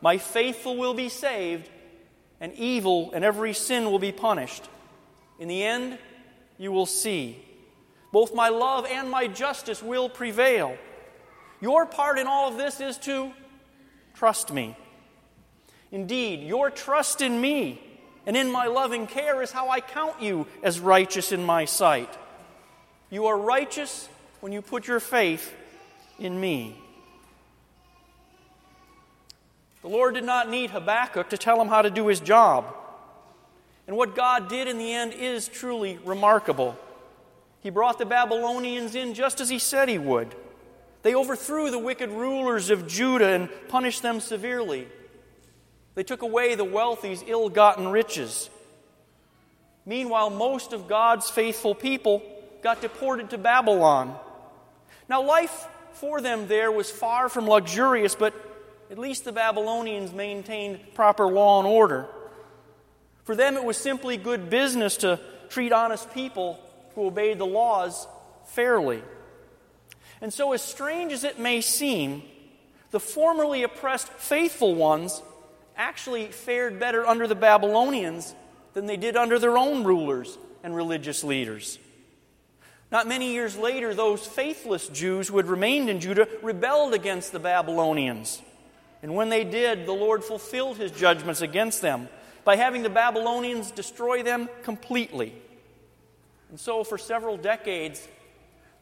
My 0.00 0.18
faithful 0.18 0.76
will 0.76 0.94
be 0.94 1.08
saved, 1.08 1.68
and 2.40 2.52
evil 2.54 3.10
and 3.12 3.24
every 3.24 3.54
sin 3.54 3.90
will 3.90 3.98
be 3.98 4.12
punished. 4.12 4.68
In 5.38 5.48
the 5.48 5.62
end, 5.62 5.98
you 6.58 6.72
will 6.72 6.86
see. 6.86 7.42
Both 8.12 8.34
my 8.34 8.48
love 8.48 8.86
and 8.86 9.10
my 9.10 9.26
justice 9.26 9.82
will 9.82 10.08
prevail. 10.08 10.76
Your 11.60 11.86
part 11.86 12.18
in 12.18 12.26
all 12.26 12.48
of 12.48 12.56
this 12.56 12.80
is 12.80 12.98
to 12.98 13.32
trust 14.14 14.52
me. 14.52 14.76
Indeed, 15.90 16.40
your 16.46 16.70
trust 16.70 17.22
in 17.22 17.40
me 17.40 17.80
and 18.26 18.36
in 18.36 18.50
my 18.50 18.66
loving 18.66 19.06
care 19.06 19.42
is 19.42 19.50
how 19.50 19.68
I 19.68 19.80
count 19.80 20.20
you 20.20 20.46
as 20.62 20.80
righteous 20.80 21.32
in 21.32 21.44
my 21.44 21.64
sight. 21.64 22.12
You 23.10 23.26
are 23.26 23.38
righteous 23.38 24.08
when 24.44 24.52
you 24.52 24.60
put 24.60 24.86
your 24.86 25.00
faith 25.00 25.54
in 26.18 26.38
me. 26.38 26.76
The 29.80 29.88
Lord 29.88 30.12
did 30.12 30.24
not 30.24 30.50
need 30.50 30.68
Habakkuk 30.68 31.30
to 31.30 31.38
tell 31.38 31.58
him 31.58 31.68
how 31.68 31.80
to 31.80 31.88
do 31.88 32.08
his 32.08 32.20
job. 32.20 32.66
And 33.86 33.96
what 33.96 34.14
God 34.14 34.50
did 34.50 34.68
in 34.68 34.76
the 34.76 34.92
end 34.92 35.14
is 35.14 35.48
truly 35.48 35.98
remarkable. 36.04 36.76
He 37.62 37.70
brought 37.70 37.98
the 37.98 38.04
Babylonians 38.04 38.94
in 38.94 39.14
just 39.14 39.40
as 39.40 39.48
he 39.48 39.58
said 39.58 39.88
he 39.88 39.96
would. 39.96 40.34
They 41.00 41.14
overthrew 41.14 41.70
the 41.70 41.78
wicked 41.78 42.10
rulers 42.10 42.68
of 42.68 42.86
Judah 42.86 43.28
and 43.28 43.48
punished 43.68 44.02
them 44.02 44.20
severely. 44.20 44.88
They 45.94 46.02
took 46.02 46.20
away 46.20 46.54
the 46.54 46.64
wealthy's 46.64 47.24
ill 47.26 47.48
gotten 47.48 47.88
riches. 47.88 48.50
Meanwhile, 49.86 50.28
most 50.28 50.74
of 50.74 50.86
God's 50.86 51.30
faithful 51.30 51.74
people 51.74 52.22
got 52.62 52.82
deported 52.82 53.30
to 53.30 53.38
Babylon. 53.38 54.18
Now, 55.08 55.22
life 55.22 55.66
for 55.94 56.20
them 56.20 56.48
there 56.48 56.72
was 56.72 56.90
far 56.90 57.28
from 57.28 57.48
luxurious, 57.48 58.14
but 58.14 58.34
at 58.90 58.98
least 58.98 59.24
the 59.24 59.32
Babylonians 59.32 60.12
maintained 60.12 60.80
proper 60.94 61.26
law 61.26 61.58
and 61.60 61.68
order. 61.68 62.06
For 63.24 63.34
them, 63.34 63.56
it 63.56 63.64
was 63.64 63.76
simply 63.76 64.16
good 64.16 64.50
business 64.50 64.98
to 64.98 65.18
treat 65.48 65.72
honest 65.72 66.12
people 66.12 66.58
who 66.94 67.06
obeyed 67.06 67.38
the 67.38 67.46
laws 67.46 68.06
fairly. 68.46 69.02
And 70.20 70.32
so, 70.32 70.52
as 70.52 70.62
strange 70.62 71.12
as 71.12 71.24
it 71.24 71.38
may 71.38 71.60
seem, 71.60 72.22
the 72.90 73.00
formerly 73.00 73.62
oppressed 73.62 74.08
faithful 74.08 74.74
ones 74.74 75.22
actually 75.76 76.26
fared 76.26 76.78
better 76.78 77.06
under 77.06 77.26
the 77.26 77.34
Babylonians 77.34 78.34
than 78.74 78.86
they 78.86 78.96
did 78.96 79.16
under 79.16 79.38
their 79.38 79.58
own 79.58 79.84
rulers 79.84 80.38
and 80.62 80.74
religious 80.74 81.24
leaders. 81.24 81.78
Not 82.94 83.08
many 83.08 83.32
years 83.32 83.56
later, 83.56 83.92
those 83.92 84.24
faithless 84.24 84.86
Jews 84.86 85.26
who 85.26 85.36
had 85.38 85.48
remained 85.48 85.90
in 85.90 85.98
Judah 85.98 86.28
rebelled 86.42 86.94
against 86.94 87.32
the 87.32 87.40
Babylonians. 87.40 88.40
And 89.02 89.16
when 89.16 89.30
they 89.30 89.42
did, 89.42 89.84
the 89.84 89.92
Lord 89.92 90.22
fulfilled 90.22 90.76
his 90.76 90.92
judgments 90.92 91.40
against 91.40 91.82
them 91.82 92.08
by 92.44 92.54
having 92.54 92.84
the 92.84 92.88
Babylonians 92.88 93.72
destroy 93.72 94.22
them 94.22 94.48
completely. 94.62 95.34
And 96.50 96.60
so, 96.60 96.84
for 96.84 96.96
several 96.96 97.36
decades, 97.36 98.06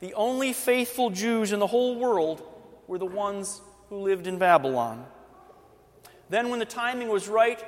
the 0.00 0.12
only 0.12 0.52
faithful 0.52 1.08
Jews 1.08 1.50
in 1.50 1.58
the 1.58 1.66
whole 1.66 1.98
world 1.98 2.42
were 2.86 2.98
the 2.98 3.06
ones 3.06 3.62
who 3.88 3.96
lived 3.96 4.26
in 4.26 4.36
Babylon. 4.36 5.06
Then, 6.28 6.50
when 6.50 6.58
the 6.58 6.66
timing 6.66 7.08
was 7.08 7.28
right, 7.28 7.64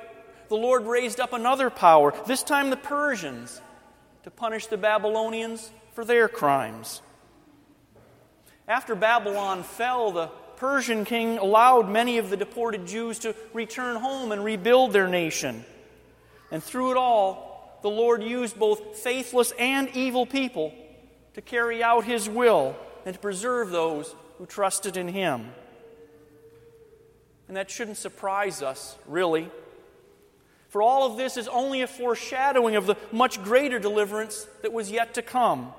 the 0.49 0.57
Lord 0.57 0.85
raised 0.85 1.19
up 1.19 1.33
another 1.33 1.71
power, 1.71 2.13
this 2.27 2.43
time 2.43 2.69
the 2.69 2.77
Persians, 2.77 3.59
to 4.21 4.29
punish 4.29 4.67
the 4.67 4.77
Babylonians 4.77 5.71
for 5.95 6.05
their 6.05 6.27
crimes. 6.27 7.01
After 8.67 8.95
Babylon 8.95 9.63
fell, 9.63 10.11
the 10.11 10.27
Persian 10.57 11.05
king 11.05 11.37
allowed 11.37 11.89
many 11.89 12.17
of 12.17 12.29
the 12.29 12.37
deported 12.37 12.85
Jews 12.85 13.19
to 13.19 13.35
return 13.53 13.95
home 13.95 14.31
and 14.31 14.43
rebuild 14.43 14.93
their 14.93 15.07
nation. 15.07 15.65
And 16.51 16.63
through 16.63 16.91
it 16.91 16.97
all, 16.97 17.79
the 17.81 17.89
Lord 17.89 18.23
used 18.23 18.57
both 18.57 18.97
faithless 18.97 19.53
and 19.57 19.89
evil 19.95 20.25
people 20.25 20.73
to 21.33 21.41
carry 21.41 21.83
out 21.83 22.05
his 22.05 22.29
will 22.29 22.75
and 23.05 23.13
to 23.13 23.19
preserve 23.19 23.69
those 23.69 24.13
who 24.37 24.45
trusted 24.45 24.97
in 24.97 25.07
him. 25.07 25.51
And 27.47 27.57
that 27.57 27.69
shouldn't 27.69 27.97
surprise 27.97 28.61
us, 28.61 28.97
really. 29.07 29.49
For 30.69 30.81
all 30.81 31.09
of 31.09 31.17
this 31.17 31.37
is 31.37 31.47
only 31.47 31.81
a 31.81 31.87
foreshadowing 31.87 32.75
of 32.75 32.85
the 32.85 32.97
much 33.11 33.41
greater 33.43 33.79
deliverance 33.79 34.47
that 34.61 34.73
was 34.73 34.91
yet 34.91 35.13
to 35.13 35.21
come. 35.21 35.73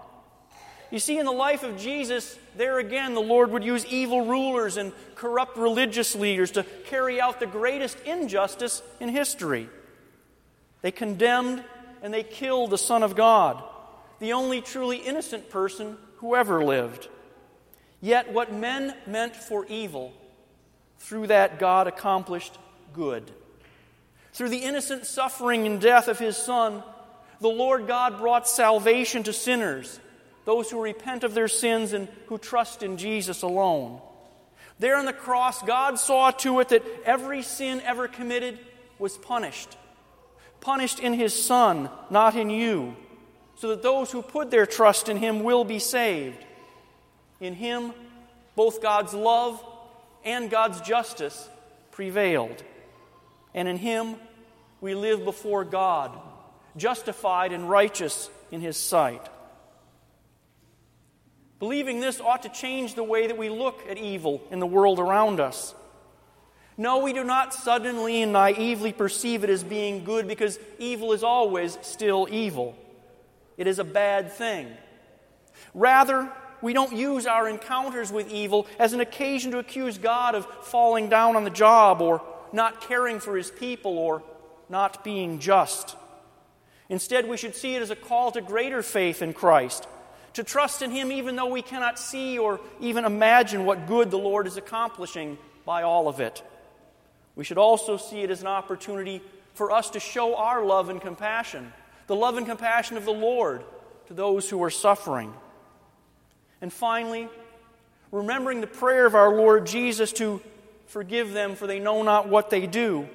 You 0.91 0.99
see, 1.01 1.19
in 1.19 1.27
the 1.27 1.33
life 1.33 1.65
of 1.65 1.79
Jesus, 1.79 2.39
there 2.57 2.79
again, 2.79 3.15
the 3.15 3.21
Lord 3.21 3.51
would 3.51 3.65
use 3.65 3.85
evil 3.87 4.25
rulers 4.25 4.77
and 4.77 4.93
corrupt 5.17 5.57
religious 5.57 6.15
leaders 6.15 6.53
to 6.53 6.63
carry 6.87 7.21
out 7.21 7.41
the 7.41 7.47
greatest 7.47 7.99
injustice 8.05 8.83
in 9.01 9.09
history. 9.09 9.69
They 10.83 10.93
condemned 10.93 11.65
and 12.03 12.15
they 12.15 12.23
killed 12.23 12.71
the 12.71 12.79
Son 12.79 13.03
of 13.03 13.17
God, 13.17 13.63
the 14.21 14.35
only 14.35 14.61
truly 14.61 14.99
innocent 14.99 15.51
person 15.51 15.97
who 16.19 16.37
ever 16.37 16.65
lived. 16.65 17.09
Yet, 18.01 18.33
what 18.33 18.53
men 18.53 18.95
meant 19.07 19.35
for 19.35 19.67
evil, 19.67 20.13
through 20.99 21.29
that 21.29 21.59
God 21.59 21.89
accomplished 21.89 22.57
good. 22.93 23.31
Through 24.33 24.51
the 24.51 24.63
innocent 24.63 25.07
suffering 25.07 25.67
and 25.67 25.81
death 25.81 26.07
of 26.07 26.19
his 26.19 26.37
Son, 26.37 26.83
the 27.41 27.49
Lord 27.49 27.87
God 27.87 28.19
brought 28.19 28.49
salvation 28.49 29.25
to 29.25 29.33
sinners 29.33 29.99
those 30.47 30.71
who 30.71 30.81
repent 30.81 31.25
of 31.25 31.35
their 31.35 31.49
sins 31.49 31.93
and 31.93 32.09
who 32.27 32.39
trust 32.39 32.83
in 32.83 32.97
Jesus 32.97 33.43
alone. 33.43 34.01
There 34.79 34.97
on 34.97 35.05
the 35.05 35.13
cross, 35.13 35.61
God 35.63 35.99
saw 35.99 36.31
to 36.31 36.61
it 36.61 36.69
that 36.69 36.85
every 37.05 37.43
sin 37.43 37.83
ever 37.85 38.09
committed 38.09 38.59
was 38.99 39.19
punished. 39.19 39.77
Punished 40.61 41.01
in 41.01 41.15
His 41.15 41.35
Son, 41.35 41.91
not 42.11 42.37
in 42.37 42.49
you, 42.49 42.97
so 43.57 43.69
that 43.69 43.83
those 43.83 44.13
who 44.13 44.23
put 44.23 44.51
their 44.51 44.67
trust 44.67 45.09
in 45.09 45.17
Him 45.17 45.43
will 45.43 45.65
be 45.65 45.81
saved. 45.81 46.39
In 47.41 47.55
Him, 47.55 47.93
both 48.55 48.81
God's 48.81 49.15
love 49.15 49.63
and 50.25 50.49
God's 50.49 50.81
justice 50.81 51.49
prevailed. 51.91 52.63
And 53.53 53.67
in 53.67 53.79
Him, 53.79 54.15
we 54.81 54.95
live 54.95 55.25
before 55.25 55.65
God, 55.65 56.17
justified 56.77 57.53
and 57.53 57.69
righteous 57.69 58.31
in 58.53 58.61
His 58.61 58.77
sight. 58.77 59.27
Believing 61.59 62.01
this 62.01 62.21
ought 62.21 62.43
to 62.43 62.49
change 62.51 62.95
the 62.95 63.03
way 63.03 63.27
that 63.27 63.39
we 63.39 63.49
look 63.49 63.83
at 63.89 63.97
evil 63.97 64.43
in 64.51 64.59
the 64.59 64.67
world 64.67 64.99
around 64.99 65.41
us. 65.41 65.75
No, 66.77 66.99
we 66.99 67.15
do 67.15 67.25
not 67.25 67.55
suddenly 67.55 68.23
and 68.23 68.33
naively 68.33 68.93
perceive 68.93 69.43
it 69.43 69.49
as 69.49 69.65
being 69.65 70.05
good 70.05 70.29
because 70.29 70.59
evil 70.79 71.15
is 71.15 71.23
always 71.23 71.79
still 71.81 72.29
evil. 72.31 72.77
It 73.57 73.67
is 73.67 73.79
a 73.79 73.85
bad 73.85 74.33
thing. 74.33 74.69
Rather, 75.73 76.31
we 76.61 76.75
don't 76.75 76.95
use 76.95 77.27
our 77.27 77.49
encounters 77.49 78.13
with 78.13 78.31
evil 78.31 78.67
as 78.79 78.93
an 78.93 79.01
occasion 79.01 79.53
to 79.53 79.59
accuse 79.59 79.97
God 79.97 80.35
of 80.35 80.47
falling 80.67 81.09
down 81.09 81.37
on 81.37 81.45
the 81.45 81.51
job 81.51 82.03
or 82.03 82.23
not 82.53 82.83
caring 82.83 83.21
for 83.21 83.35
his 83.35 83.51
people 83.51 83.97
or 83.97 84.23
not 84.69 85.03
being 85.03 85.39
just. 85.39 85.97
Instead, 86.91 87.27
we 87.27 87.39
should 87.39 87.55
see 87.57 87.75
it 87.75 87.83
as 87.83 87.91
a 87.91 87.97
call 87.97 88.31
to 88.33 88.43
greater 88.43 88.83
faith 88.83 89.23
in 89.23 89.33
Christ 89.33 89.89
to 90.37 90.45
trust 90.45 90.83
in 90.83 90.91
Him 90.91 91.11
even 91.11 91.35
though 91.35 91.47
we 91.47 91.63
cannot 91.63 91.99
see 91.99 92.39
or 92.39 92.61
even 92.81 93.05
imagine 93.05 93.65
what 93.65 93.87
good 93.87 94.11
the 94.11 94.19
Lord 94.19 94.47
is 94.47 94.57
accomplishing 94.57 95.39
by 95.65 95.83
all 95.83 96.09
of 96.09 96.21
it. 96.21 96.43
We 97.35 97.45
should 97.45 97.59
also 97.59 97.97
see 97.97 98.23
it 98.23 98.31
as 98.31 98.43
an 98.43 98.47
opportunity 98.47 99.23
for 99.55 99.73
us 99.73 99.91
to 99.91 100.01
show 100.01 100.37
our 100.37 100.65
love 100.65 100.91
and 100.91 101.01
compassion, 101.01 101.73
the 102.07 102.15
love 102.15 102.37
and 102.37 102.47
compassion 102.47 102.99
of 102.99 103.07
the 103.07 103.13
Lord 103.13 103.65
to 104.09 104.15
those 104.15 104.49
who 104.49 104.63
are 104.63 104.71
suffering. 104.71 105.33
And 106.61 106.71
finally, 106.73 107.29
remembering 108.13 108.61
the 108.61 108.67
prayer 108.67 109.07
of 109.07 109.15
our 109.15 109.35
Lord 109.35 109.67
Jesus 109.67 110.13
to 110.15 110.43
forgive 110.87 111.33
them, 111.33 111.57
for 111.57 111.67
they 111.67 111.81
know 111.81 112.03
not 112.03 112.29
what 112.29 112.51
they 112.51 112.67
do, 112.67 113.09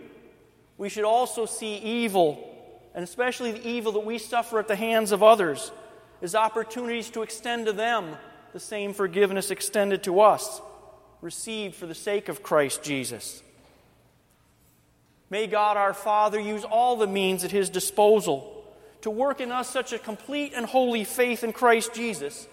we 0.78 0.90
should 0.90 1.06
also 1.06 1.46
see 1.46 1.76
evil, 1.76 2.48
and 2.96 3.04
especially 3.04 3.52
the 3.52 3.68
evil 3.68 3.92
that 3.92 4.06
we 4.06 4.18
suffer 4.18 4.58
at 4.58 4.68
the 4.68 4.76
hands 4.76 5.12
of 5.12 5.22
others, 5.22 5.72
as 6.22 6.36
opportunities 6.36 7.10
to 7.12 7.22
extend 7.22 7.66
to 7.66 7.74
them 7.74 8.16
the 8.54 8.60
same 8.60 8.94
forgiveness 8.94 9.52
extended 9.52 10.04
to 10.04 10.20
us, 10.20 10.62
received 11.22 11.76
for 11.76 11.86
the 11.86 11.96
sake 11.96 12.30
of 12.30 12.44
Christ 12.44 12.84
Jesus. 12.84 13.42
May 15.30 15.48
God 15.48 15.78
our 15.78 15.94
Father 15.94 16.40
use 16.40 16.64
all 16.64 16.98
the 16.98 17.08
means 17.08 17.44
at 17.44 17.52
His 17.52 17.70
disposal 17.70 18.66
to 19.02 19.10
work 19.10 19.40
in 19.40 19.52
us 19.52 19.70
such 19.70 19.94
a 19.94 20.00
complete 20.00 20.54
and 20.56 20.66
holy 20.66 21.04
faith 21.06 21.44
in 21.44 21.54
Christ 21.54 21.94
Jesus, 21.94 22.48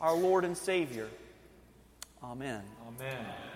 our 0.00 0.14
Lord 0.14 0.44
and 0.44 0.56
Savior. 0.56 1.08
Amen. 2.22 2.62
Amen. 2.86 3.49